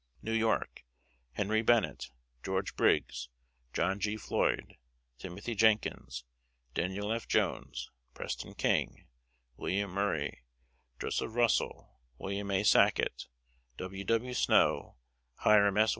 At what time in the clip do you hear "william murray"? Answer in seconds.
9.57-10.43